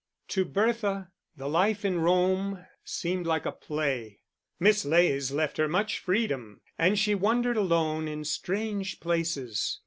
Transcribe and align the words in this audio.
To 0.29 0.45
Bertha 0.45 1.11
the 1.37 1.47
life 1.47 1.85
in 1.85 1.99
Rome 1.99 2.65
seemed 2.83 3.27
like 3.27 3.45
a 3.45 3.51
play. 3.51 4.21
Miss 4.59 4.83
Leys 4.83 5.29
left 5.31 5.57
her 5.57 5.67
much 5.67 5.99
freedom, 5.99 6.59
and 6.75 6.97
she 6.97 7.13
wandered 7.13 7.55
alone 7.55 8.07
in 8.07 8.23
strange 8.25 8.99
places. 8.99 9.79